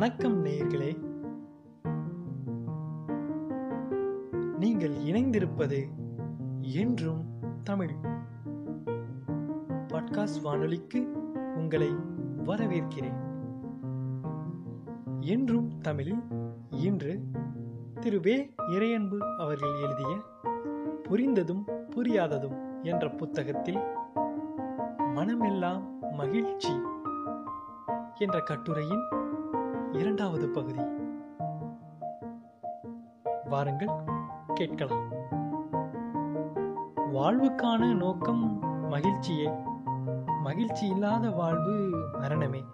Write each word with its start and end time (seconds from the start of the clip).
வணக்கம் 0.00 0.44
நேயர்களே 0.44 0.98
நீங்கள் 4.58 4.90
இணைந்திருப்பது 4.90 5.88
என்றும் 6.60 7.24
தமிழ். 7.64 7.90
பாட்காஸ்ட் 9.88 10.42
வானொலிக்கு 10.42 11.12
உங்களை 11.54 11.94
வரவேற்கிறேன். 12.44 13.18
என்றும் 15.20 15.80
தமிழில் 15.80 16.22
இன்று 16.70 17.20
திரு 18.00 18.20
வே. 18.20 18.54
இறையன்பு 18.56 19.18
அவர்கள் 19.18 19.74
எழுதிய 19.74 20.20
புரிந்ததும் 21.02 21.64
புரியாததும் 21.96 22.82
என்ற 22.82 23.10
புத்தகத்தில் 23.10 23.80
மனமெல்லாம் 24.98 25.82
மகிழ்ச்சி 26.12 26.80
என்ற 28.14 28.40
கட்டுரையின் 28.40 29.19
இரண்டாவது 29.92 30.48
பகுதி. 30.48 30.80
வாருங்கள் 33.48 33.88
கேட்கலாம். 34.54 35.12
வாழ்வுக்கான 37.14 37.96
நோக்கம் 37.96 38.62
மகிழ்ச்சியே. 38.62 39.56
மகிழ்ச்சி 40.42 40.86
இல்லாத 40.86 41.30
வாழ்வு 41.30 41.90
மரணமே. 42.20 42.64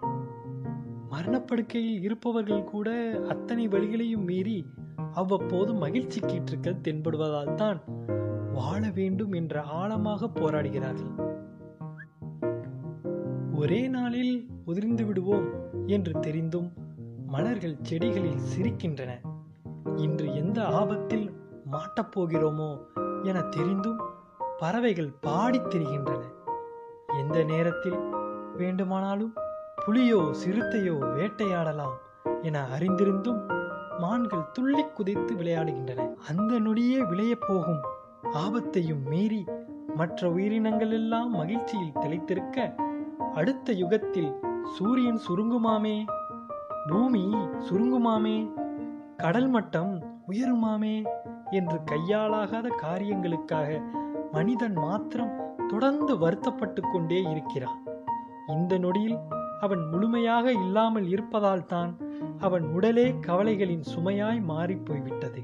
மரணப்படுக்கையில் 1.09 2.01
இருப்பவர்கள் 2.01 2.63
கூட 2.63 3.19
அத்தனை 3.29 3.67
வழிகளையும் 3.67 4.25
மீறி 4.25 4.65
அவ்வப்போது 5.13 5.73
மகிழ்ச்சி 5.73 6.19
கீற்றுக்கள் 6.19 6.81
தென்படுவதால் 6.81 7.53
தான் 7.53 7.79
வாழ 8.53 8.89
வேண்டும் 8.89 9.31
என்ற 9.31 9.61
ஆழமாக 9.61 10.25
போராடுகிறார்கள். 10.25 11.35
ஒரே 13.55 13.87
நாளில் 13.87 14.47
உதிர்ந்து 14.65 15.05
விடுவோம் 15.05 15.49
என்று 15.87 16.19
தெரிந்தும் 16.19 16.85
மலர்கள் 17.27 17.77
செடிகளில் 17.89 18.39
சிரிக்கின்றன. 18.55 19.09
இன்று 19.95 20.35
எந்த 20.35 20.65
ஆபத்தில் 20.65 21.31
மாட்டப் 21.71 22.11
போகிறோமோ 22.15 22.77
என 23.23 23.41
தெரிந்தும் 23.41 24.01
பறவைகள் 24.57 25.13
பாடித் 25.27 25.75
திரிகின்றன. 25.75 26.19
எந்த 27.19 27.43
நேரத்தில் 27.43 27.97
வேண்டுமானாலும் 28.57 29.33
புலியோ 29.87 30.35
சிறுத்தையோ 30.45 30.95
வேட்டையாடலாம் 30.99 31.95
என 32.41 32.67
அறிந்திருந்தும் 32.79 33.41
மான்கள் 33.99 34.51
துள்ளி 34.51 34.85
குதித்து 34.85 35.35
விளையாடுகின்றன. 35.35 36.13
அந்த 36.27 36.59
நொடியே 36.59 37.07
விளையப் 37.07 37.45
போகும் 37.47 37.81
ஆபத்தையும் 38.33 39.03
மீறி 39.03 39.45
மற்ற 39.95 40.29
உயிரினங்கள் 40.29 40.91
எல்லாம் 40.91 41.31
மகிழ்ச்சியில் 41.31 41.97
திளைத்திருக்க 42.01 42.75
அடுத்த 43.35 43.73
யுகத்தில் 43.73 44.35
சூரியன் 44.77 45.19
சுருங்குமாமே 45.27 46.05
பூமி 46.87 47.35
சுருங்குமாமே 47.69 48.51
கடல் 49.17 49.47
மட்டம் 49.47 50.21
உயருமாமே 50.27 51.05
என்று 51.51 51.79
கையாளாகாத 51.91 52.69
காரியங்களுக்காக 52.81 53.81
மனிதன் 54.31 54.73
மாத்திரம் 54.73 55.55
தொடர்ந்து 55.67 56.17
வருத்தப்பட்டு 56.17 56.81
கொண்டே 56.81 57.21
இருக்கிறான். 57.21 57.83
இந்த 58.47 58.77
நொடியில் 58.77 59.17
அவன் 59.59 59.89
முழுமையாக 59.89 60.51
இல்லாமல் 60.51 61.07
இருப்பதால் 61.07 61.65
தான் 61.65 61.97
அவன் 62.39 62.63
உடலே 62.63 63.15
கவலைகளின் 63.19 63.83
சுமையாய் 63.95 64.41
மாறிப் 64.41 64.85
போய்விட்டது. 64.85 65.43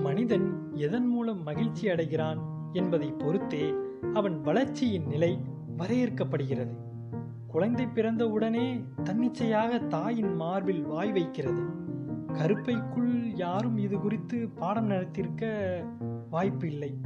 மனிதன் 0.00 0.70
எதன் 0.74 1.06
மூலம் 1.06 1.42
மகிழ்ச்சி 1.42 1.88
அடைகிறான் 1.88 2.38
என்பதை 2.72 3.14
பொறுத்தே 3.18 3.74
அவன் 4.14 4.40
வளர்ச்சியின் 4.40 5.06
நிலை 5.06 5.38
வரையறுக்கப்படுகிறது. 5.78 6.87
குழந்தை 7.58 7.86
பிறந்த 7.86 8.28
உடனே 8.28 8.84
தன்னிச்சையாக 9.04 9.78
தாயின் 9.78 10.36
மார்பில் 10.36 10.82
வாய் 10.82 11.12
வைக்கிறது. 11.12 11.62
கருப்பைக்குள் 12.32 13.36
யாரும் 13.36 13.78
இது 13.78 14.00
குறித்து 14.00 14.48
பாடம் 14.48 14.90
நடத்தியிருக்க 14.90 15.44
வாய்ப்பு 16.30 16.66
இல்லை. 16.66 16.96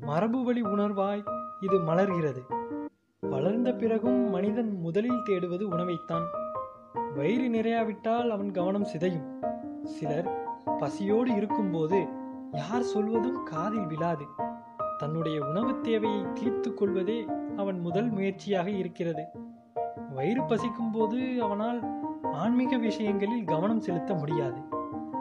மரபு 0.00 0.44
வழி 0.44 0.62
உணர்வாய் 0.62 1.24
இது 1.60 1.78
மலர்கிறது. 1.80 2.42
வளர்ந்த 3.20 3.72
பிறகும் 3.72 4.30
மனிதன் 4.30 4.80
முதலில் 4.80 5.22
தேடுவது 5.30 5.62
உணவைத்தான். 5.62 6.24
வயிறு 7.14 7.60
நிறையாவிட்டால் 7.60 8.28
அவன் 8.28 8.50
கவனம் 8.50 8.86
சிதையும். 8.98 9.44
சிலர் 9.84 10.30
பசியோடு 10.78 11.34
இருக்கும்போது 11.34 12.06
யார் 12.52 12.82
சொல்வதும் 12.82 13.42
காதில் 13.42 13.86
விழாது. 13.86 14.24
தன்னுடைய 14.98 15.44
உணவு 15.44 15.80
தேவையை 15.80 16.24
தீர்த்து 16.34 16.74
கொள்வதே 16.74 17.26
அவன் 17.56 17.80
முதல் 17.80 18.10
முயற்சியாக 18.10 18.70
இருக்கிறது. 18.70 19.24
வயிறு 20.10 20.42
பசிக்கும் 20.42 20.90
போது 20.90 21.42
அவனால் 21.42 21.80
ஆன்மீக 22.22 22.76
விஷயங்களில் 22.76 23.44
கவனம் 23.44 23.80
செலுத்த 23.80 24.14
முடியாது. 24.14 24.60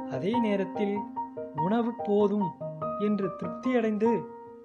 அதே 0.10 0.40
நேரத்தில் 0.40 0.98
உணவு 1.56 1.94
போதும் 2.04 2.50
என்று 3.00 3.30
திருப்தியடைந்து 3.40 4.24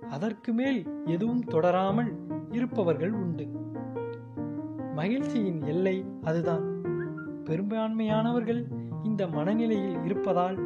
அதற்கு 0.08 0.52
மேல் 0.52 1.04
எதுவும் 1.04 1.44
தொடராமல் 1.44 2.16
இருப்பவர்கள் 2.50 3.12
உண்டு. 3.12 3.46
மகிழ்ச்சியின் 4.94 5.62
எல்லை 5.62 6.04
அதுதான். 6.22 6.82
பெரும்பான்மையானவர்கள் 7.44 8.66
இந்த 9.02 9.26
மனநிலையில் 9.26 10.04
இருப்பதால் 10.04 10.58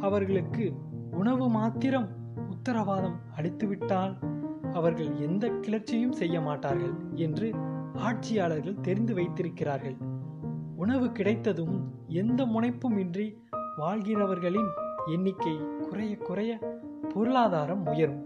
அவர்களுக்கு 0.00 0.72
உணவு 1.10 1.48
மாத்திரம் 1.48 2.08
உத்தரவாதம் 2.50 3.16
அளித்துவிட்டால் 3.36 4.14
அவர்கள் 4.72 5.10
எந்த 5.20 5.46
கிளர்ச்சியும் 5.48 6.12
செய்ய 6.12 6.40
மாட்டார்கள் 6.40 6.92
என்று 7.14 7.54
ஆட்சியாளர்கள் 7.98 8.80
தெரிந்து 8.80 9.14
வைத்திருக்கிறார்கள். 9.14 9.96
உணவு 10.76 11.12
கிடைத்ததும் 11.12 11.94
எந்த 12.08 12.46
முனைப்பும் 12.46 12.98
இன்றி 12.98 13.42
வாழ்கிறவர்களின் 13.76 14.68
எண்ணிக்கை 15.06 15.60
குறைய 15.80 16.16
குறைய 16.16 16.58
பொருளாதாரம் 17.14 17.86
உயரும். 17.86 18.24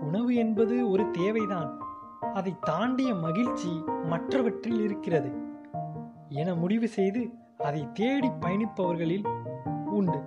உணவு 0.00 0.34
என்பது 0.34 0.90
ஒரு 0.90 1.10
தேவைதான். 1.10 1.80
அதை 2.34 2.56
தாண்டிய 2.60 3.14
மகிழ்ச்சி 3.14 3.82
மற்றவற்றில் 4.04 4.80
இருக்கிறது. 4.80 5.30
என 6.28 6.54
முடிவு 6.54 6.88
செய்து 6.88 7.30
அதை 7.58 7.88
தேடி 7.92 8.28
பயணிப்பவர்களில் 8.28 9.26
உண்டு. 9.84 10.18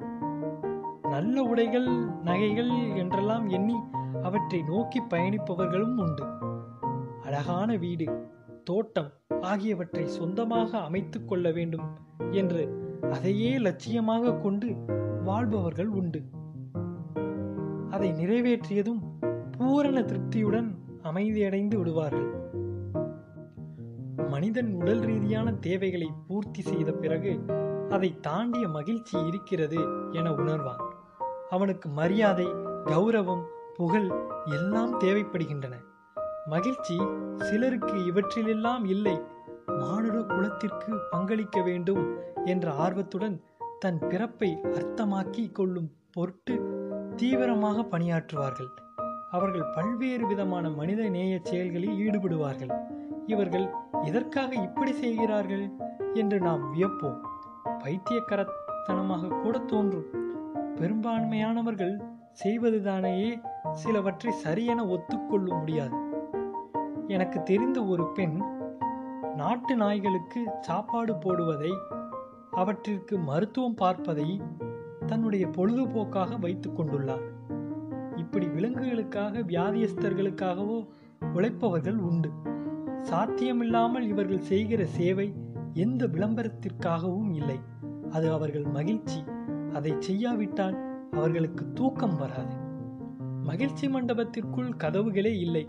நல்ல 1.10 1.42
உடைகள் 1.42 1.88
நகைகள் 2.24 2.96
என்றெல்லாம் 2.96 3.50
எண்ணி 3.50 3.76
அவற்றை 4.24 4.62
நோக்கி 4.62 5.02
பயணிப்பவர்களும் 5.02 6.00
உண்டு. 6.00 6.51
அழகான 7.32 7.76
வீடு 7.76 8.06
தோட்டம் 8.64 9.12
ஆகியவற்றை 9.42 10.08
சொந்தமாக 10.08 10.78
அமைத்து 10.78 11.26
கொள்ள 11.26 11.52
வேண்டும் 11.52 11.86
என்று 12.32 12.64
அதையே 13.12 13.58
லட்சியமாக 13.58 14.40
கொண்டு 14.40 14.76
வாழ்பவர்கள் 15.24 15.88
உண்டு. 15.88 16.22
அதை 17.90 18.12
நிறைவேற்றியதும் 18.12 19.00
பூரண 19.58 20.02
திருப்தியுடன் 20.02 20.76
அமைதியடைந்து 21.04 21.78
விடுவார்கள். 21.78 22.28
மனிதன் 24.30 24.74
உடல் 24.74 25.00
ரீதியான 25.00 25.54
தேவைகளை 25.54 26.10
பூர்த்தி 26.28 26.62
செய்த 26.62 26.92
பிறகு 26.92 27.40
அதை 27.90 28.20
தாண்டிய 28.20 28.68
மகிழ்ச்சி 28.68 29.26
இருக்கிறது 29.26 29.78
என 30.12 30.32
உணர்வான். 30.32 30.84
அவனுக்கு 31.50 31.90
மரியாதை 31.90 32.46
கௌரவம் 32.86 33.46
புகழ் 33.78 34.12
எல்லாம் 34.46 35.00
தேவைப்படுகின்றன. 35.00 35.74
மகிழ்ச்சி. 36.46 37.02
சிலருக்கு 37.38 37.94
இவற்றிலெல்லாம் 37.94 38.86
இல்லை. 38.86 39.22
மானுட 39.68 40.22
குலத்திற்கு 40.22 40.98
பங்களிக்க 41.12 41.64
வேண்டும் 41.64 42.18
என்ற 42.46 42.72
ஆர்வத்துடன் 42.72 43.42
தன் 43.80 44.00
பிறப்பை 44.00 44.60
அர்த்தமாக்கி 44.64 45.52
கொள்ளும் 45.52 45.92
பொருட்டு 46.12 46.80
தீவிரமாக 47.16 47.82
பணியாற்றுவார்கள். 47.82 48.68
அவர்கள் 49.32 49.64
பல்வேறு 49.76 50.28
விதமான 50.28 50.70
மனித 50.70 51.10
நேய 51.10 51.40
செயல்களில் 51.44 51.98
ஈடுபடுவார்கள். 51.98 52.86
இவர்கள் 53.26 53.70
எதற்காக 54.04 54.56
இப்படி 54.56 54.94
செய்கிறார்கள் 54.94 55.72
என்று 56.14 56.40
நாம் 56.40 56.74
வியப்போம். 56.74 57.20
பைத்தியக்கரத்தனமாக 57.80 59.42
கூட 59.42 59.60
தோன்றும். 59.60 60.06
பெரும்பான்மையானவர்கள் 60.76 62.02
செய்வதுதானேயே 62.44 63.42
சிலவற்றை 63.74 64.34
சரியென 64.44 64.88
ஒத்துக்கொள்ள 64.88 65.56
முடியாது. 65.56 66.10
எனக்கு 67.12 67.44
தெரிந்த 67.44 67.86
ஒரு 67.86 68.06
பெண் 68.08 68.38
நாட்டு 69.36 69.76
நாய்களுக்கு 69.76 70.42
சாப்பாடு 70.62 71.14
போடுவதை 71.14 71.72
அவற்றிற்கு 72.52 73.18
மருத்துவம் 73.18 73.74
பார்ப்பதை 73.74 74.42
தன்னுடைய 75.06 75.48
பொழுதுபோக்காக 75.48 76.40
வைத்துக் 76.40 76.80
கொண்டுள்ளார். 76.80 77.26
இப்படி 78.16 78.48
விலங்குகளுக்காக 78.48 79.44
வியாதியஸ்தர்களுக்காகவோ 79.48 80.88
உழைப்பவர்கள் 81.34 81.98
உண்டு. 81.98 82.30
சாத்தியமில்லாமல் 83.04 84.08
இவர்கள் 84.08 84.42
செய்கிற 84.42 84.86
சேவை 84.86 85.28
எந்த 85.74 86.08
விளம்பரத்திற்காகவும் 86.08 87.34
இல்லை. 87.34 87.60
அது 88.12 88.32
அவர்கள் 88.32 88.64
மகிழ்ச்சி. 88.64 89.24
அதை 89.74 89.94
செய்யாவிட்டால் 90.00 90.78
அவர்களுக்கு 91.12 91.74
தூக்கம் 91.74 92.18
வராது. 92.18 92.56
மகிழ்ச்சி 93.44 93.88
மண்டபத்திற்குள் 93.88 94.72
கதவுகளே 94.78 95.34
இல்லை. 95.40 95.66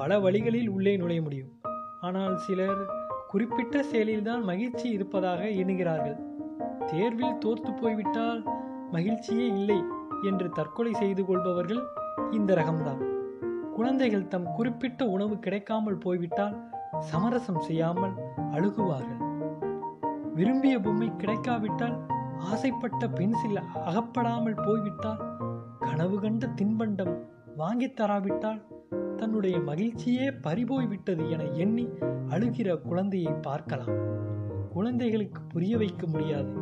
பல 0.00 0.18
வழிகளில் 0.18 0.68
உள்ளே 0.68 0.96
நுழைய 0.96 1.22
முடியும். 1.22 1.48
ஆனால் 2.00 2.36
சிலர் 2.36 2.80
குறிப்பிட்ட 3.28 3.82
செயலில்தான் 3.82 4.42
மகிழ்ச்சி 4.42 4.88
இருப்பதாக 4.88 5.48
எண்ணுகிறார்கள். 5.48 6.16
தேர்வில் 6.86 7.38
தோற்று 7.38 7.72
போய்விட்டால் 7.72 8.40
மகிழ்ச்சியே 8.92 9.46
இல்லை 9.58 9.82
என்று 10.22 10.48
தற்கொலை 10.48 10.92
செய்து 10.92 11.24
கொள்பவர்கள் 11.24 11.82
இந்த 12.30 12.54
ரகம்தான். 12.54 13.02
குழந்தைகள் 13.74 14.28
தம் 14.28 14.48
குறிப்பிட்ட 14.56 15.04
உணவு 15.06 15.38
கிடைக்காமல் 15.38 15.98
போய்விட்டால் 15.98 16.56
சமரசம் 17.00 17.60
செய்யாமல் 17.60 18.14
அழுகுவார்கள். 18.52 19.22
விரும்பிய 20.34 20.78
பொம்மை 20.78 21.12
கிடைக்காவிட்டால் 21.16 21.96
ஆசைப்பட்ட 22.38 23.08
பென்சில் 23.08 23.60
அகப்படாமல் 23.84 24.60
போய்விட்டால் 24.66 25.22
கனவு 25.78 26.20
கண்ட 26.20 26.46
தின்பண்டம் 26.46 27.14
வாங்கித் 27.56 27.96
தராவிட்டால் 27.96 28.60
தன்னுடைய 29.20 29.56
மகிழ்ச்சியே 29.58 30.26
பறிபோய் 30.42 30.86
விட்டது 30.86 31.30
என 31.30 31.42
எண்ணி 31.44 31.84
அழுகிற 32.28 32.68
குழந்தையை 32.80 33.32
பார்க்கலாம். 33.32 33.94
குழந்தைகளுக்கு 34.72 35.40
புரிய 35.42 35.76
வைக்க 35.76 36.06
முடியாது. 36.06 36.52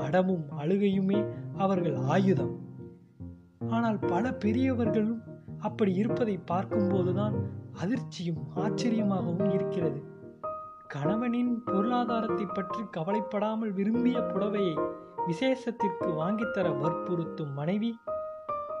அடமும் 0.00 0.46
அழுகையுமே 0.58 1.20
அவர்கள் 1.56 1.96
ஆயுதம். 1.96 2.54
ஆனால் 3.68 3.98
பல 4.06 4.24
பெரியவர்களும் 4.34 5.20
அப்படி 5.58 5.92
இருப்பதை 5.94 6.36
பார்க்கும்போதுதான் 6.50 7.36
அதிர்ச்சியும் 7.82 8.42
ஆச்சரியமாகவும் 8.54 9.52
இருக்கிறது. 9.52 10.00
கணவனின் 10.88 11.52
பொருளாதாரத்தை 11.64 12.46
பற்றி 12.46 12.82
கவலைப்படாமல் 12.90 13.72
விரும்பிய 13.72 14.18
புடவையை 14.20 14.76
விசேஷத்திற்கு 15.26 16.08
வாங்கித்தர 16.20 16.66
வற்புறுத்தும் 16.78 17.52
மனைவி 17.54 17.90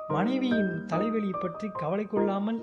மனைவியின் 0.08 0.72
தலைவலி 0.86 1.30
பற்றி 1.40 1.68
கவலை 1.74 2.04
கொள்ளாமல் 2.06 2.58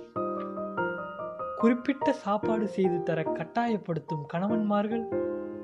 குறிப்பிட்ட 1.59 2.11
சாப்பாடு 2.11 2.67
செய்து 2.67 3.03
தர 3.03 3.23
கட்டாயப்படுத்தும் 3.23 4.25
கணவன்மார்கள் 4.33 5.03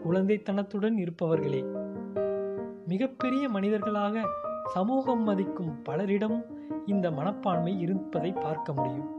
குழந்தைத்தனத்துடன் 0.06 0.98
இருப்பவர்களே. 0.98 1.62
மிகப்பெரிய 2.88 3.50
மனிதர்களாக 3.50 4.22
சமூகம் 4.74 5.24
மதிக்கும் 5.24 5.82
பலரிடமும் 5.90 6.44
இந்த 6.86 7.12
மனப்பான்மை 7.12 7.80
இருப்பதை 7.80 8.32
பார்க்க 8.32 8.74
முடியும். 8.74 9.16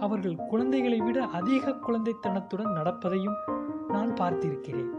அவர்கள் 0.00 0.36
குழந்தைகளை 0.36 0.98
விட 0.98 1.24
அதிக 1.24 1.70
குழந்தைத்தனத்துடன் 1.70 2.74
நடப்பதையும் 2.74 3.38
நான் 3.88 4.12
பார்த்திருக்கிறேன். 4.12 4.90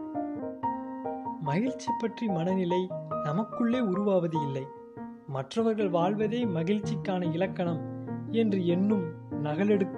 மகிழ்ச்சி 1.41 1.91
பற்றி 1.99 2.27
மனநிலை 2.27 2.89
நமக்குள்ளே 3.23 3.79
உருவாவது 3.79 4.37
இல்லை. 4.41 4.67
மற்றவர்கள் 5.27 5.89
வாழ்வதே 5.89 6.45
மகிழ்ச்சிக்கான 6.45 7.33
இலக்கணம் 7.33 7.81
என்று 8.31 8.67
எண்ணும் 8.67 9.19
நகலெடுக்கும் 9.43 9.90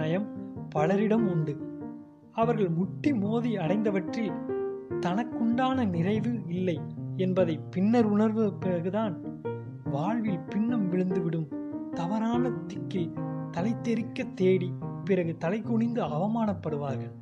நயம் 0.00 0.28
பலரிடம் 0.74 1.26
உண்டு. 1.30 1.54
அவர்கள் 2.32 2.68
முட்டி 2.68 3.14
மோதி 3.14 3.56
அடைந்தவற்றில் 3.56 4.32
தனக்குண்டான 5.00 5.88
நிறைவு 5.88 6.32
இல்லை 6.48 6.80
என்பதை 7.16 7.60
பின்னர் 7.70 8.04
உணர்வு 8.04 8.52
பிறகுதான் 8.54 9.14
வாழ்வில் 9.84 10.46
பின்னம் 10.48 10.92
விழுந்துவிடும். 10.92 11.48
தவறான 11.90 12.50
திக்கில் 12.66 13.12
தலை 13.50 13.72
தெறிக்க 13.82 14.22
தேடி 14.34 14.72
பிறகு 15.04 15.36
தலை 15.36 15.60
குனிந்து 15.62 16.02
அவமானப்படுவார்கள். 16.02 17.14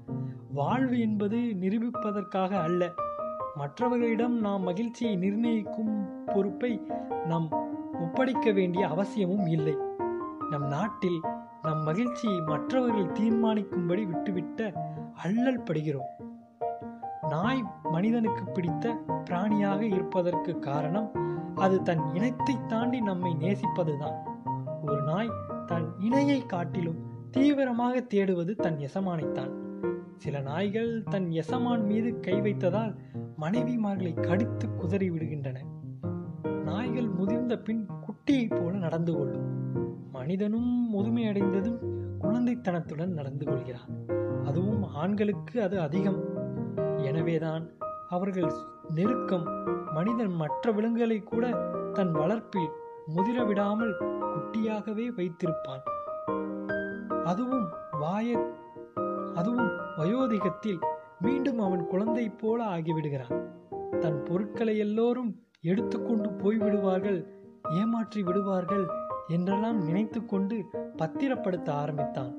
வாழ்வு 0.52 0.98
என்பது 1.00 1.38
நிரூபிப்பதற்காக 1.60 2.50
அல்ல. 2.50 2.90
மற்றவர்களிடம் 3.54 4.36
நாம் 4.40 4.62
மகிழ்ச்சியை 4.62 5.16
நிர்ணயிக்கும் 5.16 5.94
பொறுப்பை 6.26 6.72
நாம் 7.26 7.48
ஒப்படைக்க 8.00 8.50
வேண்டிய 8.50 8.88
அவசியமும் 8.88 9.46
இல்லை. 9.46 9.76
நம் 10.50 10.66
நாட்டில் 10.66 11.20
நம் 11.62 11.82
மகிழ்ச்சியை 11.82 12.40
மற்றவர்கள் 12.40 13.12
தீர்மானிக்கும்படி 13.12 14.08
விட்டுவிட்ட 14.08 14.74
அல்லல் 15.14 15.62
படுகிறோம். 15.62 16.10
நாய் 17.28 17.64
மனிதனுக்கு 17.82 18.44
பிடித்த 18.44 19.02
பிராணியாக 19.24 19.80
இருப்பதற்கு 19.80 20.58
காரணம் 20.58 21.10
அது 21.54 21.82
தன் 21.82 22.14
இனத்தை 22.14 22.56
தாண்டி 22.66 23.00
நம்மை 23.00 23.36
நேசிப்பதுதான். 23.40 24.16
ஒரு 24.86 25.02
நாய் 25.02 25.30
தன் 25.66 25.92
இணையை 25.98 26.46
காட்டிலும் 26.46 26.98
தீவிரமாக 27.30 28.06
தேடுவது 28.14 28.56
தன் 28.56 28.76
எசமானைத்தான். 28.76 29.50
சில 30.16 30.40
நாய்கள் 30.40 31.02
தன் 31.02 31.30
எசமான் 31.30 31.84
மீது 31.84 32.20
கை 32.20 32.40
வைத்ததால் 32.40 32.96
மனைவிமார்களை 33.40 34.20
கடித்து 34.20 34.68
குதறி 34.68 35.10
விடுகின்றன. 35.10 35.56
நாய்கள் 36.64 37.08
முதிர்ந்த 37.08 37.58
பின் 37.58 37.86
குட்டியைப் 37.86 38.62
போல 38.62 38.76
நடந்து 38.76 39.16
கொள்ளும். 39.16 39.57
மனிதனும் 40.28 40.72
முதுமையடைந்ததும் 40.94 41.76
குழந்தைத்தனத்துடன் 42.20 43.12
நடந்து 43.12 43.44
கொள்கிறான். 43.46 43.92
அதுவும் 44.44 44.82
ஆண்களுக்கு 44.82 45.62
அது 45.62 45.80
அதிகம். 45.80 46.18
எனவேதான் 46.96 47.70
அவர்கள் 48.08 48.52
நெருக்கம் 48.94 49.46
மனிதன் 49.94 50.34
மற்ற 50.34 50.72
விலங்குகளை 50.72 51.18
கூட 51.20 51.52
தன் 51.92 52.12
வளர்ப்பில் 52.12 52.68
முதிர 53.16 53.46
விடாமல் 53.46 53.94
குட்டியாகவே 54.00 55.06
வைத்திருப்பான். 55.16 55.82
அதுவும் 57.24 57.66
வாய 58.00 58.54
அதுவும் 59.34 59.72
வயோதிகத்தில் 59.96 60.80
மீண்டும் 61.20 61.58
அவன் 61.58 61.86
குழந்தை 61.86 62.28
போல 62.28 62.64
ஆகிவிடுகிறான். 62.64 63.36
தன் 63.98 64.22
பொருட்களை 64.22 64.78
எல்லோரும் 64.78 65.42
எடுத்துக்கொண்டு 65.60 66.30
போய்விடுவார்கள் 66.30 67.20
ஏமாற்றி 67.70 68.22
விடுவார்கள் 68.22 68.88
என்றெல்லாம் 69.28 69.84
நினைத்து 69.84 70.26
கொண்டு 70.26 70.64
பத்திரப்படுத்த 70.98 71.70
ஆரம்பித்தான். 71.70 72.34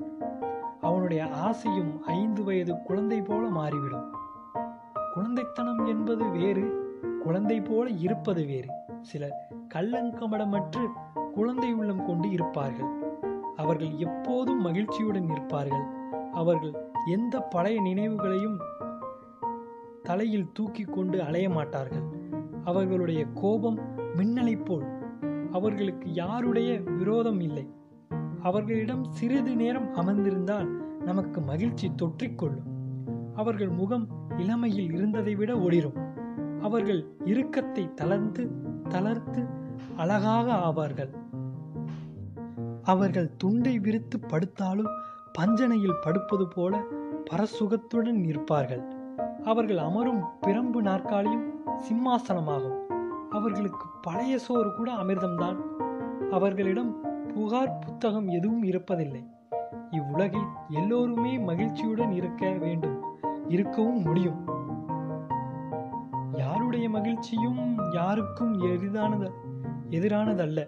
அவனுடைய 0.82 1.28
ஆசையும் 1.28 2.04
ஐந்து 2.04 2.44
வயது 2.44 2.82
குழந்தை 2.82 3.22
போல 3.22 3.48
மாறிவிடும். 3.48 4.14
குழந்தைத்தனம் 5.16 5.88
என்பது 5.88 6.30
வேறு 6.30 6.96
குழந்தை 7.24 7.62
போல 7.62 7.90
இருப்பது 7.90 8.46
வேறு. 8.46 8.70
சிலர் 9.02 9.48
கள்ளங்கமடமற்று 9.74 10.88
குழந்தை 11.34 11.74
உள்ளம் 11.74 12.06
கொண்டு 12.06 12.32
இருப்பார்கள். 12.32 12.90
அவர்கள் 13.56 13.92
எப்போதும் 13.98 14.62
மகிழ்ச்சியுடன் 14.62 15.30
இருப்பார்கள். 15.30 15.86
அவர்கள் 16.34 16.74
எந்த 17.12 17.40
பழைய 17.40 17.82
நினைவுகளையும் 17.82 18.58
தலையில் 20.04 20.52
தூக்கி 20.54 20.84
கொண்டு 20.84 21.24
அலைய 21.24 21.50
மாட்டார்கள் 21.50 22.04
அவர்களுடைய 22.64 23.26
கோபம் 23.34 23.80
மின்னலைப் 24.18 24.66
போல் 24.66 24.99
அவர்களுக்கு 25.52 26.14
யாருடைய 26.14 26.80
விரோதம் 26.80 27.42
இல்லை. 27.42 27.72
அவர்களிடம் 28.42 29.04
சிறிது 29.04 29.56
நேரம் 29.56 29.96
அமர்ந்திருந்தால் 29.96 30.68
நமக்கு 31.04 31.42
மகிழ்ச்சி 31.42 31.92
தொற்றிக்கொள்ளும். 32.02 32.68
அவர்கள் 33.36 33.70
முகம் 33.70 34.08
இளமையில் 34.38 34.94
இருந்ததை 34.94 35.36
விட 35.36 35.58
ஒளிரும். 35.58 35.98
அவர்கள் 36.62 37.08
இறுக்கத்தை 37.26 37.94
தளர்ந்து 37.94 38.52
தளர்த்து 38.90 39.46
அழகாக 39.98 40.54
ஆவார்கள். 40.54 41.12
அவர்கள் 42.84 43.36
துண்டை 43.38 43.80
விரித்து 43.80 44.20
படுத்தாலும் 44.28 44.92
பஞ்சனையில் 45.40 46.02
படுப்பது 46.02 46.48
போல 46.48 46.84
பரசுகத்துடன் 47.32 48.24
இருப்பார்கள் 48.26 48.84
அவர்கள் 49.44 49.78
அமரும் 49.78 50.24
பிரம்பு 50.48 50.82
நாற்காலியும் 50.82 51.50
சிம்மாசனமாகும். 51.90 52.88
அவர்களுக்கு 53.30 53.88
பழைய 54.02 54.38
சோறு 54.38 54.76
கூட 54.76 54.92
அமிர்தம்தான். 54.92 55.58
அவர்களிடம் 56.32 56.96
புகார் 57.28 57.84
புத்தகம் 57.86 58.28
எதுவும் 58.28 58.64
இருப்பதில்லை. 58.64 59.26
இவ்வுலகில் 59.92 60.48
எல்லோருமே 60.70 61.40
மகிழ்ச்சியுடன் 61.40 62.12
இருக்க 62.12 62.50
வேண்டும். 62.50 63.04
இருக்கவும் 63.48 64.02
முடியும். 64.02 64.48
யாருடைய 66.38 66.90
மகிழ்ச்சியும் 66.90 67.78
யாருக்கும் 67.92 68.60
எளிதானது 68.60 69.32
எதிரானதல்ல. 69.90 70.68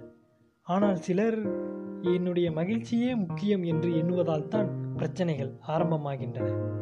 ஆனால் 0.64 0.96
சிலர் 0.96 1.70
என்னுடைய 2.02 2.52
மகிழ்ச்சியே 2.52 3.16
முக்கியம் 3.16 3.64
என்று 3.64 3.90
எண்ணுவதால் 3.90 4.48
தான் 4.48 4.68
பிரச்சனைகள் 4.96 5.54
ஆரம்பமாகின்றன. 5.68 6.80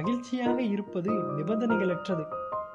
மகிழ்ச்சியாக 0.00 0.62
இருப்பது 0.62 1.10
நிபந்தனைகளற்றது. 1.10 2.24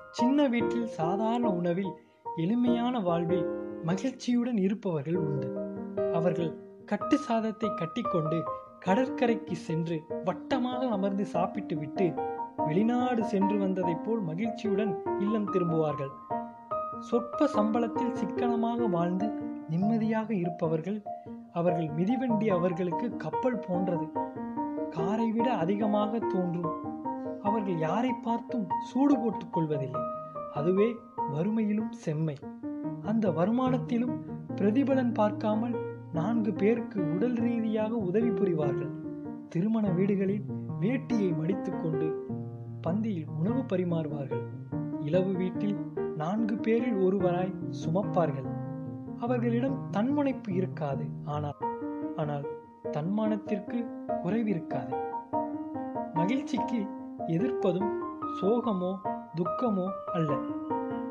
சின்ன 0.10 0.48
வீட்டில் 0.48 0.88
சாதாரண 0.88 1.50
உணவில் 1.50 1.94
எளிமையான 2.36 3.00
வாழ்வில் 3.00 3.48
மகிழ்ச்சியுடன் 3.84 4.58
இருப்பவர்கள் 4.58 5.15
உண்டு. 5.15 5.48
அவர்கள் 6.13 6.51
கட்டு 6.86 7.17
சாதத்தை 7.17 7.70
கட்டிக்கொண்டு 7.75 8.44
கடற்கரைக்கு 8.79 9.55
சென்று 9.55 10.03
வட்டமாக 10.25 10.88
அமர்ந்து 10.88 11.25
சாப்பிட்டு 11.25 11.75
விட்டு 11.75 12.13
வெளிநாடு 12.65 13.24
சென்று 13.24 13.58
வந்ததைப் 13.58 14.03
போல் 14.03 14.20
மகிழ்ச்சியுடன் 14.20 14.94
இல்லம் 15.20 15.51
திரும்புவார்கள். 15.51 16.13
சொற்ப 17.00 17.48
சம்பளத்தில் 17.48 18.12
சிக்கனமாக 18.12 18.88
வாழ்ந்து 18.88 19.29
நிம்மதியாக 19.70 20.34
இருப்பவர்கள் 20.34 21.03
அவர்கள் 21.51 21.89
மிதிவண்டி 21.89 22.50
அவர்களுக்கு 22.50 23.17
கப்பல் 23.17 23.60
போன்றது. 23.60 24.08
காரை 24.89 25.32
விட 25.32 25.53
அதிகமாக 25.53 26.20
தோன்றும் 26.20 26.94
அவர்கள் 27.45 27.79
யாரை 27.79 28.11
பார்த்தும் 28.13 28.67
சூடு 28.83 29.15
போட்டுக் 29.19 29.53
கொள்வதில்லை. 29.53 30.01
அதுவே 30.53 30.87
வறுமையிலும் 31.33 31.91
செம்மை. 31.91 32.37
அந்த 33.01 33.29
வருமானத்திலும் 33.29 34.15
பிரதிபலன் 34.55 35.13
பார்க்காமல் 35.13 35.75
நான்கு 36.13 36.51
பேருக்கு 36.53 36.99
உடல் 37.15 37.35
ரீதியாக 37.35 37.95
உதவி 37.95 38.29
புரிவார்கள். 38.29 38.93
திருமண 39.49 39.87
வீடுகளில் 39.89 40.45
வேட்டியை 40.81 41.29
மடித்துக்கொண்டு 41.37 42.07
பந்தியில் 42.81 43.31
உணவு 43.39 43.61
பரிமாறுவார்கள். 43.61 44.43
இலவு 44.99 45.31
வீட்டில் 45.31 45.77
நான்கு 46.17 46.55
பேரில் 46.57 46.97
ஒருவராய் 46.97 47.55
சுமப்பார்கள். 47.83 48.49
அவர்களிடம் 49.19 49.77
தன்முனைப்பு 49.91 50.51
இருக்காது. 50.53 51.05
ஆனால் 51.25 51.61
ஆனால் 52.15 52.45
தன்மானத்திற்கு 52.91 53.79
குறைவிருக்காது 54.23 54.93
மகிழ்ச்சிக்கு 56.13 56.79
எதிர்ப்பதும் 57.27 58.00
சோகமோ 58.41 58.98
துக்கமோ 59.36 59.89
அல்ல. 60.13 60.38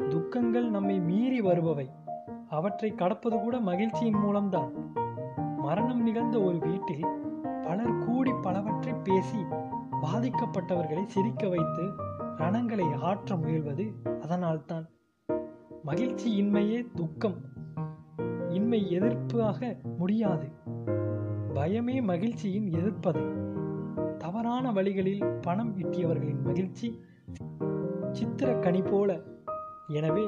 துக்கங்கள் 0.08 0.70
நம்மை 0.70 1.00
மீறி 1.00 1.40
வருபவை. 1.40 1.88
அவற்றை 2.48 2.94
கடப்பது 2.94 3.40
கூட 3.40 3.60
மகிழ்ச்சியின் 3.60 4.18
மூலம்தான். 4.18 4.92
மரணம் 5.56 6.02
நிகழ்ந்த 6.02 6.40
ஒரு 6.40 6.58
வீட்டில் 6.58 7.04
பலர் 7.62 7.98
கூடி 7.98 8.32
பலவற்றை 8.42 8.94
பேசி 9.04 9.38
பாதிக்கப்பட்டவர்களை 10.02 11.04
சிரிக்க 11.04 11.48
வைத்து 11.48 11.82
ரணங்களை 12.38 12.94
ஆற்ற 12.94 13.36
முயல்வது 13.36 13.92
அதனால்தான். 14.20 14.88
மகிழ்ச்சி 15.82 16.42
இன்மையே 16.42 16.86
துக்கம். 16.94 17.34
இன்மை 18.48 18.98
எதிர்ப்பாக 18.98 19.76
முடியாது. 19.98 20.52
பயமே 21.54 22.02
மகிழ்ச்சியின் 22.02 22.72
எதிர்ப்பது. 22.72 23.43
தவறான 24.24 24.72
வழிகளில் 24.72 25.24
பணம் 25.40 25.70
ஈட்டியவர்களின் 25.76 26.42
மகிழ்ச்சி 26.42 26.88
சித்திரக்கனி 28.12 28.90
போல. 28.90 29.10
எனவே 29.88 30.24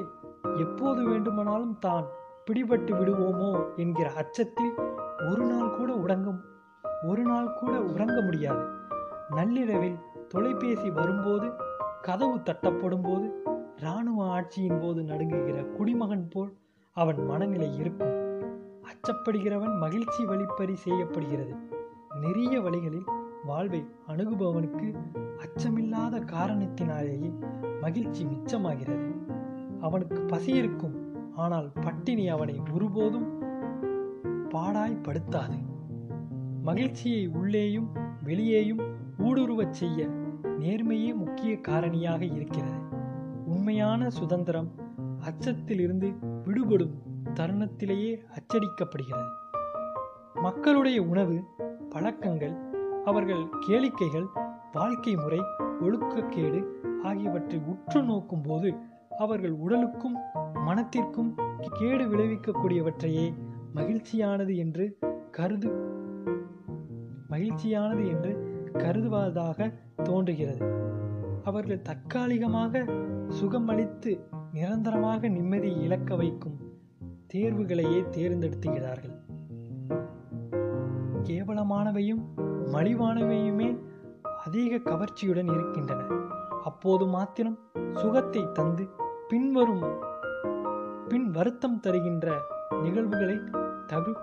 எப்போது 0.57 1.01
வேண்டுமானாலும் 1.03 1.77
தான் 1.79 2.05
பிடிபட்டு 2.47 2.91
விடுவோமோ 2.99 3.49
என்கிற 3.75 4.11
அச்சத்தில் 4.11 4.73
ஒரு 5.29 5.45
நாள் 5.45 5.73
கூட 5.77 5.89
உடங்கும் 5.93 6.39
ஒரு 7.07 7.23
நாள் 7.23 7.49
கூட 7.53 7.73
உறங்க 7.79 8.17
முடியாது. 8.21 8.63
நள்ளிரவில் 9.29 9.97
தொலைபேசி 10.27 10.89
வரும்போது 10.89 11.49
கதவு 12.01 12.37
தட்டப்படும் 12.37 13.05
போது 13.09 13.27
இராணுவ 13.77 14.27
ஆட்சியின் 14.27 14.79
போது 14.79 15.01
நடுங்குகிற 15.01 15.57
குடிமகன் 15.71 16.27
போல் 16.29 16.53
அவன் 16.91 17.25
மனநிலை 17.25 17.75
இருக்கும். 17.75 18.15
அச்சப்படுகிறவன் 18.91 19.77
மகிழ்ச்சி 19.77 20.25
வழிப்பறி 20.25 20.75
செய்யப்படுகிறது. 20.75 21.55
நிறைய 22.21 22.61
வழிகளில் 22.61 23.07
வாழ்வை 23.47 23.85
அணுகுபவனுக்கு 24.07 24.87
அச்சமில்லாத 25.43 26.15
காரணத்தினாலேயே 26.31 27.29
மகிழ்ச்சி 27.81 28.25
மிச்சமாகிறது. 28.25 29.09
அவனுக்கு 29.79 30.21
பசி 30.21 30.51
இருக்கும் 30.51 30.95
ஆனால் 31.35 31.71
பட்டினி 31.81 32.29
அவனை 32.29 32.61
ஒருபோதும் 32.73 33.27
பாடாய்படுத்தாது 34.49 35.59
மகிழ்ச்சியை 36.61 37.27
உள்ளேயும் 37.27 37.89
வெளியேயும் 38.23 38.83
ஊடுருவச் 39.17 39.73
செய்ய 39.73 40.07
நேர்மையே 40.59 41.15
முக்கிய 41.15 41.59
காரணியாக 41.67 42.21
இருக்கிறது. 42.21 42.79
உண்மையான 43.45 44.09
சுதந்திரம் 44.09 44.71
அச்சத்திலிருந்து 45.19 46.09
விடுபடும் 46.43 46.95
தருணத்திலேயே 47.33 48.13
அச்சடிக்கப்படுகிறது. 48.37 49.29
மக்களுடைய 50.33 51.01
உணவு 51.01 51.43
பழக்கங்கள் 51.89 52.65
அவர்கள் 53.07 53.43
கேளிக்கைகள் 53.59 54.27
வாழ்க்கை 54.73 55.15
முறை 55.15 55.39
ஒழுக்கக்கேடு 55.81 56.59
ஆகியவற்றை 57.03 57.59
உற்று 57.65 58.03
நோக்கும் 58.03 58.41
போது 58.41 58.69
அவர்கள் 59.17 59.51
உடலுக்கும் 59.51 60.17
மனத்திற்கும் 60.67 61.31
கேடு 61.79 62.05
விளைவிக்கக்கூடியவற்றையே 62.05 63.33
மகிழ்ச்சியானது 63.75 64.55
என்று 64.55 64.85
கருது 65.31 65.69
மகிழ்ச்சியானது 67.29 68.03
என்று 68.07 68.31
கருதுவதாக 68.73 69.69
தோன்றுகிறது. 70.03 70.65
அவர்கள் 71.43 71.81
தற்காலிகமாக 71.81 72.83
சுகமளித்து 73.39 74.11
நிரந்தரமாக 74.53 75.29
நிம்மதியை 75.29 75.81
இழக்க 75.81 76.15
வைக்கும் 76.15 76.57
தேர்வுகளையே 77.33 78.01
தேர்ந்தெடுத்துகிறார்கள். 78.17 79.15
கேவலமானவையும் 81.27 82.21
மலிவானவையுமே 82.73 83.79
அதிக 84.45 84.75
கவர்ச்சியுடன் 84.75 85.49
இருக்கின்றன. 85.53 86.03
அப்போது 86.63 87.05
மாத்திரம் 87.05 87.59
சுகத்தை 87.91 88.51
தந்து 88.53 88.87
பின்வரும் 89.27 89.85
பின் 91.07 91.31
வருத்தம் 91.31 91.79
தருகின்ற 91.79 92.33
நிகழ்வுகளை 92.81 93.37
தவி 93.87 94.13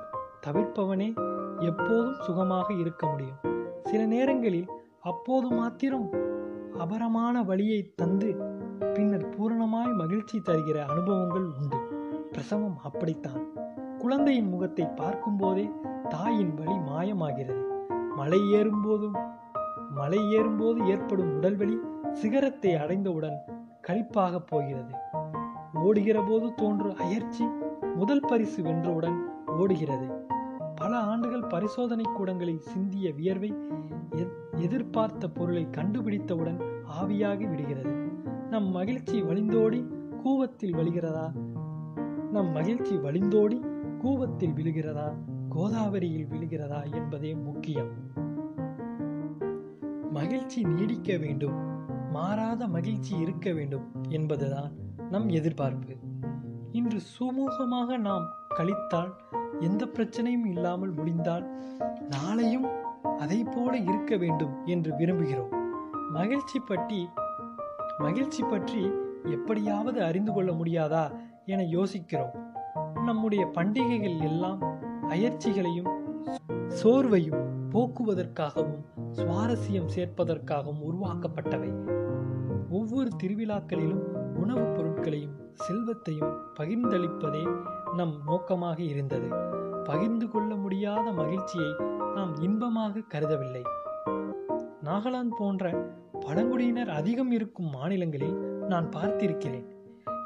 தவிர்ப்பவனே 0.46 1.14
எப்போதும் 1.58 2.20
சுகமாக 2.20 2.74
இருக்க 2.74 3.06
முடியும். 3.06 3.40
சில 3.82 4.06
நேரங்களில் 4.06 4.68
அப்போது 5.00 5.48
மாத்திரம் 5.50 6.10
அபரமான 6.78 7.42
வழியை 7.42 7.92
தந்து 7.94 8.30
பின்னர் 8.94 9.28
பூரணமாய் 9.28 9.94
மகிழ்ச்சி 9.94 10.38
தருகிற 10.38 10.84
அனுபவங்கள் 10.84 11.46
உண்டு. 11.60 11.78
பிரசவம் 12.32 12.78
அப்படித்தான். 12.82 13.42
குழந்தையின் 13.98 14.48
முகத்தை 14.48 14.86
பார்க்கும்போதே 14.86 15.70
தாயின் 16.08 16.54
வலி 16.54 16.72
மாயமாகிறது. 16.72 17.62
மலை 18.16 18.38
ஏறும்போதும் 18.38 19.16
மலை 19.90 20.18
ஏறும்போது 20.30 20.86
ஏற்படும் 20.86 21.42
உடல்வலி 21.42 21.76
சிகரத்தை 22.12 22.74
அடைந்தவுடன் 22.74 23.38
கழிப்பாக 23.86 24.38
போகிறது. 24.46 24.94
ஓடுகிற 25.74 26.22
போது 26.22 26.54
தோன்றும் 26.54 26.96
அயற்சி 26.96 27.44
முதல் 27.94 28.20
பரிசு 28.20 28.62
வென்றவுடன் 28.62 29.30
ஓடுகிறது. 29.58 30.08
பல 30.74 30.96
ஆண்டுகள் 30.96 31.44
பரிசோதனை 31.44 32.04
கூடங்களில் 32.04 32.60
சிந்திய 32.60 33.12
வியர்வை 33.12 33.54
எதிர்பார்த்த 34.56 35.28
பொருளை 35.28 35.66
கண்டுபிடித்தவுடன் 35.70 36.60
ஆவியாகி 37.02 37.48
விடுகிறது. 37.48 37.92
நம் 38.50 38.66
மகிழ்ச்சி 38.66 39.22
வழிந்தோடி 39.22 39.86
கூவத்தில் 40.22 40.74
வழிகிறதா? 40.74 41.32
நம் 42.32 42.50
மகிழ்ச்சி 42.50 42.96
வழிந்தோடி 42.96 43.66
கூவத்தில் 43.98 44.52
விழுகிறதா? 44.52 45.12
கோதாவரியில் 45.54 46.26
விழுகிறதா 46.26 46.94
என்பதே 46.94 47.34
முக்கியம். 47.34 47.90
மகிழ்ச்சி 50.10 50.64
நீடிக்க 50.64 51.16
வேண்டும் 51.16 51.56
மாறாத 52.10 52.66
மகிழ்ச்சி 52.66 53.16
இருக்க 53.16 53.52
வேண்டும் 53.52 53.92
என்பதுதான் 54.08 54.72
நம் 55.10 55.28
எதிர்பார்ப்பு. 55.28 55.96
இன்று 56.72 56.98
சுமூகமாக 57.18 57.98
நாம் 57.98 58.26
கழித்தால் 58.56 59.12
எந்த 59.60 59.84
பிரச்சனையும் 59.86 60.46
இல்லாமல் 60.46 60.90
முடிந்தால் 60.90 61.46
நாளையும் 62.08 62.66
அதை 63.18 63.44
போல 63.44 63.76
இருக்க 63.76 64.16
வேண்டும் 64.16 64.64
என்று 64.64 64.92
விரும்புகிறோம். 64.96 65.52
மகிழ்ச்சி 66.10 66.60
பற்றி 66.60 67.08
மகிழ்ச்சி 67.98 68.42
பற்றி 68.42 68.90
எப்படியாவது 69.24 70.02
அறிந்து 70.02 70.32
கொள்ள 70.32 70.52
முடியாதா 70.52 71.10
என 71.44 71.62
யோசிக்கிறோம். 71.62 72.34
நம்முடைய 73.04 73.46
பண்டிகைகள் 73.46 74.18
எல்லாம் 74.20 74.73
அயற்சிகளையும் 75.08 75.88
சோர்வையும் 76.82 77.70
போக்குவதற்காகவும் 77.70 78.82
சுவாரஸ்யம் 79.12 79.88
சேர்ப்பதற்காகவும் 79.96 80.82
உருவாக்கப்பட்டவை. 80.84 81.86
ஒவ்வொரு 82.70 83.08
திருவிழாக்களிலும் 83.22 84.02
உணவுப் 84.34 84.74
பொருட்களையும் 84.74 85.52
செல்வத்தையும் 85.54 86.40
பகிர்ந்தளிப்பதே 86.60 87.60
நம் 87.96 88.22
நோக்கமாக 88.26 88.82
இருந்தது. 88.82 89.28
பகிர்ந்து 89.84 90.28
கொள்ள 90.28 90.54
முடியாத 90.54 91.12
மகிழ்ச்சியை 91.12 91.74
நாம் 92.14 92.40
இன்பமாக 92.40 93.00
கருதவில்லை. 93.00 93.62
நாகாலாந்து 94.84 95.34
போன்ற 95.36 95.90
பழங்குடியினர் 96.20 96.88
அதிகம் 96.88 97.30
இருக்கும் 97.30 97.70
மாநிலங்களில் 97.70 98.36
நான் 98.66 98.88
பார்த்திருக்கிறேன். 98.88 99.66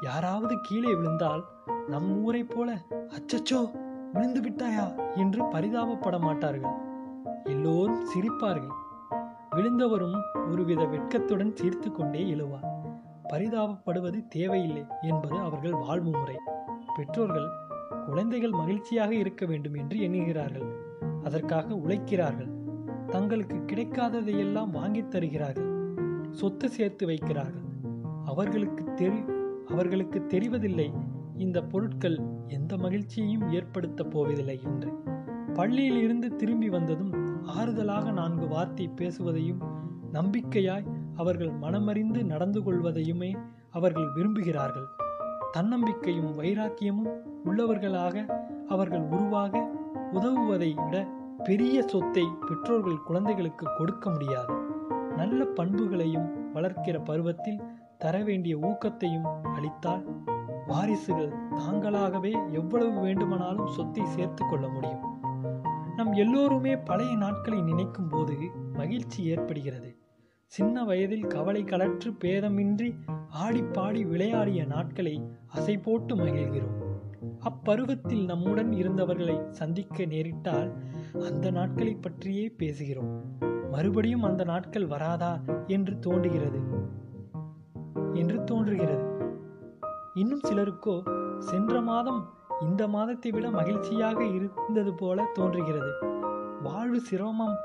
யாராவது 0.01 0.55
கீழே 0.61 0.95
விழுந்தால் 0.95 1.43
நம் 1.87 2.23
ஊரைப் 2.23 2.49
போல 2.49 2.77
அச்சச்சோ! 2.91 3.78
விழுந்து 4.13 4.41
விட்டாயா 4.41 5.15
என்று 5.15 5.43
பரிதாபப்பட 5.43 6.19
மாட்டார்கள் 6.19 6.71
எல்லோரும் 7.43 8.05
சிரிப்பார்கள். 8.09 8.69
விழுந்தவரும் 9.51 10.21
ஒருவித 10.51 10.85
வெட்கத்துடன் 10.85 11.55
சிரித்து 11.55 11.91
கொண்டே 11.91 12.23
எழுவார். 12.23 12.67
பரிதாபப்படுவது 13.33 14.27
தேவையில்லை 14.27 14.85
என்பது 15.01 15.37
அவர்கள் 15.37 15.73
வாழ்வு 15.73 16.17
முறை. 16.17 16.35
பெற்றோர்கள் 16.95 17.47
குழந்தைகள் 18.05 18.49
மகிழ்ச்சியாக 18.49 19.13
இருக்க 19.13 19.45
வேண்டும் 19.45 19.73
என்று 19.73 20.01
எண்ணுகிறார்கள். 20.01 20.75
அதற்காக 21.23 21.73
உழைக்கிறார்கள். 21.75 22.49
தங்களுக்கு 23.07 23.55
கிடைக்காததையெல்லாம் 23.55 24.69
வாங்கித் 24.69 25.11
தருகிறார்கள். 25.11 25.93
சொத்து 26.31 26.69
சேர்த்து 26.69 27.07
வைக்கிறார்கள். 27.07 27.67
அவர்களுக்கு 28.25 28.93
தெரி 28.93 29.23
அவர்களுக்கு 29.67 30.25
தெரிவதில்லை 30.27 31.08
இந்த 31.39 31.61
பொருட்கள் 31.63 32.17
எந்த 32.47 32.77
மகிழ்ச்சியையும் 32.77 33.51
ஏற்படுத்தப் 33.51 34.11
போவதில்லை 34.11 34.59
என்று. 34.63 34.89
பள்ளியில் 35.53 36.01
இருந்து 36.01 36.35
திரும்பி 36.35 36.69
வந்ததும் 36.69 37.13
ஆறுதலாக 37.57 38.11
நான்கு 38.11 38.47
வார்த்தை 38.47 38.85
பேசுவதையும் 38.95 39.61
நம்பிக்கையாய் 40.13 40.87
அவர்கள் 41.15 41.53
மனமறிந்து 41.61 42.21
நடந்து 42.23 42.59
கொள்வதையுமே 42.61 43.31
அவர்கள் 43.69 44.09
விரும்புகிறார்கள். 44.15 44.87
தன்னம்பிக்கையும் 45.51 46.31
வைராக்கியமும் 46.39 47.11
உள்ளவர்களாக 47.45 48.25
அவர்கள் 48.67 49.05
உருவாக 49.09 49.61
உதவுவதை 50.13 50.71
விட 50.75 51.07
பெரிய 51.43 51.81
சொத்தை 51.81 52.25
பெற்றோர்கள் 52.47 53.03
குழந்தைகளுக்கு 53.03 53.67
கொடுக்க 53.77 54.09
முடியாது. 54.09 54.53
நல்ல 55.17 55.45
பண்புகளையும் 55.45 56.27
வளர்க்கிற 56.53 56.97
பருவத்தில் 57.03 57.63
தர 57.97 58.17
வேண்டிய 58.23 58.57
ஊக்கத்தையும் 58.57 59.27
அளித்தால் 59.55 60.03
வாரிசுகள் 60.69 61.33
தாங்களாகவே 61.55 62.53
எவ்வளவு 62.53 62.99
வேண்டுமானாலும் 62.99 63.67
சொத்தை 63.67 64.05
சேர்த்து 64.05 64.45
கொள்ள 64.49 64.67
முடியும். 64.67 65.19
நம் 65.95 66.13
எல்லோருமே 66.13 66.77
பழைய 66.77 67.15
நாட்களை 67.15 67.61
நினைக்கும் 67.61 68.07
போது 68.07 68.37
மகிழ்ச்சி 68.73 69.23
ஏற்படுகிறது. 69.23 69.97
சின்ன 70.45 70.83
வயதில் 70.83 71.27
கவலை 71.27 71.63
கலற்று 71.63 72.15
பேதமின்றி 72.23 72.93
ஆடிப்பாடி 73.43 74.07
விளையாடிய 74.07 74.65
நாட்களை 74.65 75.27
அசை 75.55 75.81
போட்டு 75.83 76.15
மகிழ்கிறோம். 76.15 76.87
அப்பருவத்தில் 77.39 78.25
நம்முடன் 78.25 78.71
இருந்தவர்களை 78.71 79.49
சந்திக்க 79.49 80.03
நேரிட்டால் 80.03 80.71
அந்த 81.23 81.51
நாட்களை 81.51 81.95
பற்றியே 81.95 82.55
பேசுகிறோம். 82.57 83.21
மறுபடியும் 83.71 84.23
அந்த 84.23 84.43
நாட்கள் 84.43 84.87
வராதா 84.87 85.41
என்று 85.67 85.99
தோன்றுகிறது. 85.99 86.59
என்று 88.13 88.43
தோன்றுகிறது. 88.43 89.18
இன்னும் 90.19 90.45
சிலருக்கோ 90.47 90.95
சென்ற 91.39 91.81
மாதம் 91.81 92.21
இந்த 92.61 92.87
மாதத்தை 92.87 93.31
விட 93.31 93.47
மகிழ்ச்சியாக 93.49 94.19
இருந்தது 94.23 94.93
போல 94.93 95.25
தோன்றுகிறது. 95.33 95.91
வாழ்வு 96.63 96.99
சிரமம் 96.99 97.55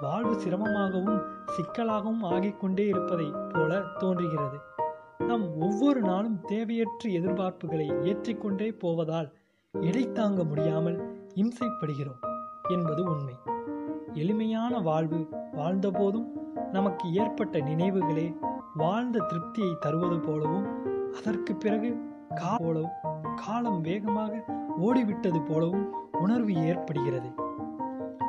வாழ்வு 0.00 0.34
சிரமமாகவும் 0.34 1.20
சிக்கலாகவும் 1.54 2.22
ஆகிக்கொண்டே 2.30 2.84
இருப்பதை 2.86 3.28
போல 3.52 3.80
தோன்றுகிறது. 3.98 4.58
நாம் 5.18 5.44
ஒவ்வொரு 5.60 6.00
நாளும் 6.00 6.38
தேவையற்ற 6.42 7.10
எதிர்பார்ப்புகளை 7.10 7.86
ஏற்றிக்கொண்டே 8.02 8.68
போவதால் 8.72 9.28
எடை 9.74 10.04
தாங்க 10.12 10.44
முடியாமல் 10.44 10.98
இம்சைப்படுகிறோம் 11.34 12.22
என்பது 12.68 13.02
உண்மை. 13.04 13.36
எளிமையான 14.12 14.74
வாழ்வு 14.78 15.20
வாழ்ந்தபோதும் 15.52 16.28
நமக்கு 16.72 17.06
ஏற்பட்ட 17.12 17.58
நினைவுகளே 17.58 18.26
வாழ்ந்த 18.74 19.26
திருப்தியை 19.30 19.72
தருவது 19.80 20.18
போலவும் 20.20 20.66
அதற்கு 21.16 21.54
பிறகு 21.54 21.96
கா 22.34 22.56
போலவும் 22.58 22.90
காலம் 23.36 23.80
வேகமாக 23.80 24.44
ஓடிவிட்டது 24.80 25.44
போலவும் 25.44 25.92
உணர்வு 26.12 26.54
ஏற்படுகிறது. 26.54 27.28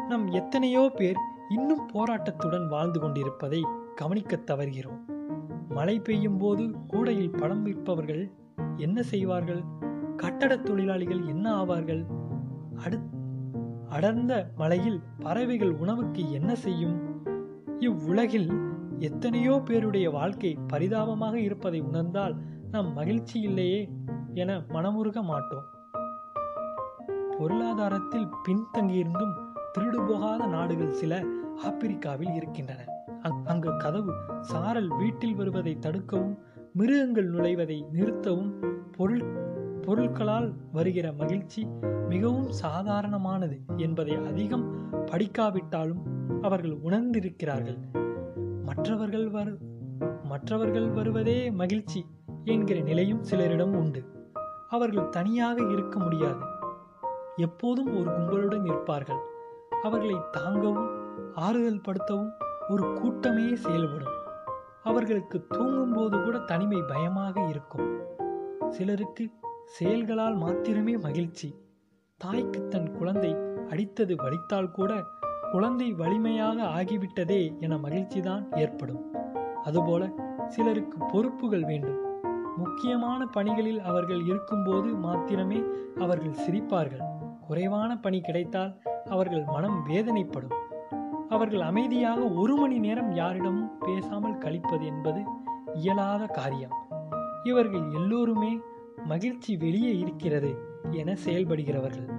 நம் 0.10 0.27
எத்தனையோ 0.27 0.92
பேர் 0.96 1.15
இன்னும் 1.50 1.88
போராட்டத்துடன் 1.94 2.68
வாழ்ந்து 2.68 3.00
கொண்டிருப்பதை 3.00 3.65
கவனிக்கத் 3.96 4.50
தவறுகிறோம். 4.50 5.00
மழை 5.70 6.00
பெய்யும் 6.00 6.38
போது 6.38 6.72
கூடையில் 6.88 7.38
படம் 7.38 7.65
விற்பவர்கள் 7.65 8.32
என்ன 8.75 9.01
செய்வார்கள்? 9.01 9.63
கட்டடத் 10.18 10.65
தொழிலாளிகள் 10.65 11.25
என்ன 11.25 11.63
ஆவார்கள்? 11.63 12.06
அடு 12.84 13.00
அடர்ந்த 13.89 14.51
மலையில் 14.56 15.01
பறவைகள் 15.20 15.72
உணவுக்கு 15.72 16.32
என்ன 16.32 16.56
செய்யும்? 16.56 17.01
இவ்வுலகில் 17.80 18.74
எத்தனையோ 19.00 19.62
பேருடைய 19.65 20.10
வாழ்க்கை 20.10 20.58
பரிதாபமாக 20.68 21.39
இருப்பதை 21.39 21.80
உணர்ந்தால் 21.80 22.36
நாம் 22.75 22.94
மகிழ்ச்சி 22.94 23.41
இல்லையே 23.41 23.89
என 24.34 24.58
மனமுருக 24.58 25.22
மாட்டோம். 25.24 25.65
பொருளாதாரத்தில் 27.38 28.27
பின்தங்கியிருந்தும் 28.46 29.34
திருடு 29.74 30.08
போகாத 30.08 30.46
நாடுகள் 30.46 30.91
சில 30.91 31.24
ஆப்பிரிக்காவில் 31.65 32.34
இருக்கின்றன. 32.34 32.82
அங்கு 33.46 33.77
கதவு 33.77 34.13
சாரல் 34.41 34.88
வீட்டில் 34.88 35.36
வருவதை 35.36 35.77
தடுக்கவும் 35.79 36.36
மிருகங்கள் 36.74 37.29
நுழைவதை 37.32 37.77
நிறுத்தவும் 37.94 38.51
பொருள் 38.91 39.24
பொருட்களால் 39.82 40.50
வருகிற 40.72 41.12
மகிழ்ச்சி 41.12 41.67
மிகவும் 42.10 42.51
சாதாரணமானது 42.63 43.58
என்பதை 43.77 44.15
அதிகம் 44.15 44.67
படிக்காவிட்டாலும் 44.91 46.04
அவர்கள் 46.41 46.76
உணர்ந்திருக்கிறார்கள். 46.84 47.80
மற்றவர்கள் 48.63 49.30
வரு 49.30 49.58
மற்றவர்கள் 50.23 50.89
வருவதே 50.89 51.52
மகிழ்ச்சி. 51.52 52.06
என்கிற 52.45 52.79
நிலையும் 52.79 53.23
சிலரிடம் 53.31 53.75
உண்டு. 53.75 54.03
அவர்கள் 54.69 55.10
தனியாக 55.10 55.63
இருக்க 55.71 55.99
முடியாது. 55.99 56.39
எப்போதும் 57.36 57.97
ஒரு 57.97 58.12
கும்பலுடன் 58.12 58.65
இருப்பார்கள் 58.65 59.17
அவர்களை 59.84 60.15
தாங்கவும் 60.15 60.89
ஆறுதல் 61.36 61.81
படுத்தவும் 61.81 62.31
ஒரு 62.69 62.93
கூட்டமே 62.93 63.55
செயல்படும். 63.55 64.13
அவர்களுக்கு 64.84 65.47
தூங்கும்போது 65.47 66.23
கூட 66.23 66.39
தனிமை 66.39 66.81
பயமாக 66.88 67.41
இருக்கும். 67.41 67.99
சிலருக்கு 68.69 69.29
செயல்களால் 69.65 70.36
மாத்திரமே 70.36 70.97
மகிழ்ச்சி. 70.97 71.55
தாய்க்கு 72.17 72.67
தன் 72.67 72.97
குழந்தை 72.97 73.36
அடித்தது 73.69 74.15
வலித்தால் 74.15 74.71
கூட 74.71 74.93
குழந்தை 75.51 75.93
வலிமையாக 75.93 76.63
ஆகிவிட்டதே 76.63 77.60
என 77.60 77.77
மகிழ்ச்சிதான் 77.77 78.58
ஏற்படும். 78.58 79.12
அதுபோல 79.63 80.10
சிலருக்கு 80.47 80.97
பொறுப்புகள் 81.12 81.65
வேண்டும். 81.65 82.14
முக்கியமான 82.58 83.26
பணிகளில் 83.26 83.80
அவர்கள் 83.80 84.26
இருக்கும்போது 84.26 84.88
மாத்திரமே 84.88 85.62
அவர்கள் 86.00 86.36
சிரிப்பார்கள். 86.48 87.04
குறைவான 87.48 87.98
பணி 87.98 88.22
கிடைத்தால் 88.22 88.82
அவர்கள் 89.06 89.44
மனம் 89.44 89.86
வேதனைப்படும். 89.89 90.56
அவர்கள் 91.30 91.62
அமைதியாக 91.62 92.22
ஒரு 92.22 92.56
மணி 92.56 92.80
நேரம் 92.80 93.12
யாரிடமும் 93.12 93.72
பேசாமல் 93.80 94.38
கழிப்பது 94.38 94.86
என்பது 94.86 95.24
இயலாத 95.74 96.26
காரியம். 96.26 96.72
இவர்கள் 97.44 97.91
எல்லோருமே 97.91 98.60
மகிழ்ச்சி 99.06 99.58
வெளியே 99.58 99.98
இருக்கிறது 99.98 100.58
என 100.91 101.15
செயல்படுகிறவர்கள். 101.26 102.10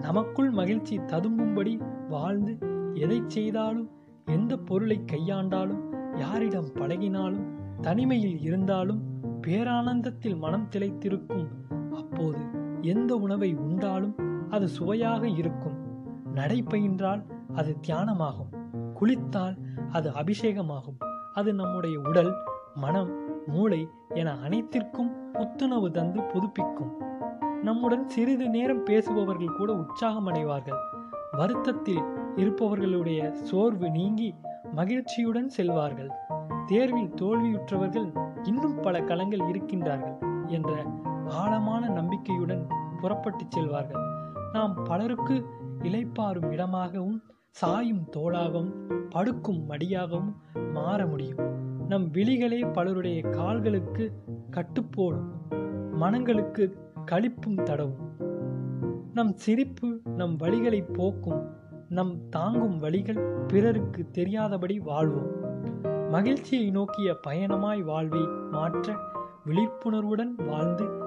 நமக்குள் 0.00 0.50
மகிழ்ச்சி 0.50 0.98
ததும்பும்படி 0.98 1.80
வாழ்ந்து 2.08 2.58
எதை 2.94 3.22
செய்தாலும் 3.26 3.90
எந்த 4.24 4.56
பொருளை 4.56 5.00
கையாண்டாலும் 5.12 5.82
யாரிடம் 6.18 6.70
பழகினாலும் 6.74 7.46
தனிமையில் 7.80 8.40
இருந்தாலும் 8.40 9.07
பேரானந்தத்தில் 9.46 10.38
மனம் 10.38 10.68
திளைத்திருக்கும். 10.70 11.46
அப்போது 11.94 12.38
எந்த 12.80 13.16
உணவை 13.16 13.54
உண்டாலும் 13.54 14.14
அது 14.50 14.68
சுவையாக 14.68 15.28
இருக்கும். 15.28 15.76
நடை 16.32 16.62
பயின்றால் 16.62 17.22
அது 17.54 17.76
தியானமாகும். 17.86 18.50
குளித்தால் 18.94 19.56
அது 19.92 20.10
அபிஷேகமாகும். 20.10 20.98
அது 21.34 21.54
நம்முடைய 21.54 22.00
உடல் 22.04 22.34
மனம் 22.74 23.10
மூளை 23.46 23.88
என 24.08 24.38
அனைத்திற்கும் 24.38 25.34
புத்துணவு 25.34 25.90
தந்து 25.90 26.20
புதுப்பிக்கும். 26.20 26.92
நம்முடன் 27.62 28.08
சிறிது 28.08 28.48
நேரம் 28.48 28.84
பேசுபவர்கள் 28.84 29.56
கூட 29.56 29.72
உற்சாகம் 29.72 30.26
அடைவார்கள் 30.26 30.78
வருத்தத்தில் 31.32 32.02
இருப்பவர்களுடைய 32.36 33.30
சோர்வு 33.32 33.90
நீங்கி 33.90 34.34
மகிழ்ச்சியுடன் 34.72 35.50
செல்வார்கள். 35.56 36.08
தேர்வில் 36.66 37.14
தோல்வியுற்றவர்கள் 37.14 38.27
இன்னும் 38.42 38.80
பல 38.80 39.00
களங்கள் 39.00 39.54
இருக்கின்றார்கள் 39.54 40.46
என்ற 40.46 40.86
ஆழமான 41.28 41.88
நம்பிக்கையுடன் 41.88 42.66
புறப்பட்டுச் 43.00 43.50
செல்வார்கள். 43.50 44.04
நாம் 44.52 44.82
பலருக்கு 44.84 45.46
இளைப்பாறும் 45.82 46.50
இடமாகவும் 46.50 47.22
சாயும் 47.50 48.06
தோளாகவும் 48.16 48.72
படுக்கும் 49.10 49.70
மடியாகவும் 49.70 50.34
மாற 50.72 51.06
முடியும். 51.06 51.36
நம் 51.86 52.10
விழிகளே 52.10 52.60
பலருடைய 52.60 53.20
கால்களுக்கு 53.20 54.12
கட்டுப்போடும் 54.50 55.28
மனங்களுக்கு 55.92 56.78
களிப்பும் 57.10 57.62
தடவும். 57.62 58.16
நம் 59.14 59.36
சிரிப்பு 59.36 60.00
நம் 60.04 60.36
வழிகளை 60.38 60.92
போக்கும் 60.92 61.56
நம் 61.88 62.28
தாங்கும் 62.28 62.78
வழிகள் 62.78 63.44
பிறருக்கு 63.46 64.10
தெரியாதபடி 64.10 64.78
வாழ்வோம். 64.78 65.47
மகிழ்ச்சியை 66.10 66.70
நோக்கிய 66.70 67.16
பயணமாய் 67.26 67.82
வாழ்வை 67.82 68.20
மாற்ற 68.50 68.96
விழிப்புணர்வுடன் 69.46 70.34
வாழ்ந்து 70.46 71.06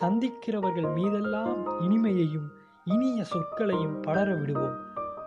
சந்திக்கிறவர்கள் 0.00 0.94
மீதெல்லாம் 0.94 1.80
இனிமையையும் 1.80 2.48
இனிய 2.84 3.24
சொற்களையும் 3.24 4.02
படர 4.02 4.34
விடுவோம். 4.34 4.76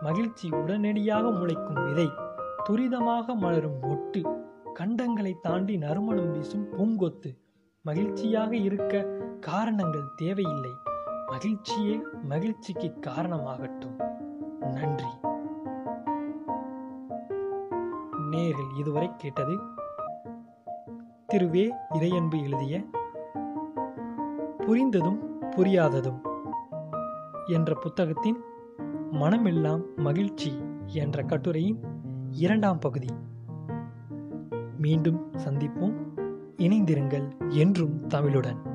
மகிழ்ச்சி 0.01 0.49
உடனடியாக 0.49 1.29
முளைக்கும் 1.29 1.85
விதை 1.85 2.09
துரிதமாக 2.69 3.35
மலரும் 3.35 3.81
ஒட்டு 3.81 4.21
கண்டங்களை 4.79 5.35
தாண்டி 5.41 5.77
நறுமணம் 5.77 6.31
வீசும் 6.31 6.67
பூங்கொத்து. 6.77 7.37
மகிழ்ச்சியாக 7.81 8.55
இருக்க 8.55 9.05
காரணங்கள் 9.39 10.13
தேவையில்லை. 10.15 10.71
மகிழ்ச்சியே 11.27 12.01
மகிழ்ச்சிக்கு 12.23 12.93
காரணமாகட்டும். 13.07 13.95
நன்றி. 14.59 15.28
நேரில் 18.29 18.75
இதுவரை 18.77 19.11
கேட்டது 19.17 19.57
திருவே 21.33 21.69
இறையன்பு 21.93 22.43
எழுதிய 22.43 22.83
புரிந்ததும் 24.59 25.19
புரியாததும் 25.41 26.21
என்ற 27.47 27.73
புத்தகத்தின் 27.73 28.39
மனமெல்லாம் 29.11 29.81
மகிழ்ச்சி 29.95 30.61
என்ற 30.85 31.23
கட்டுரையின் 31.23 31.79
இரண்டாம் 32.31 32.79
பகுதி. 32.79 33.07
மீண்டும் 34.77 35.31
சந்திப்போம். 35.31 35.95
இணைந்திருங்கள் 36.57 37.27
என்றும் 37.47 38.07
தமிழுடன். 38.07 38.68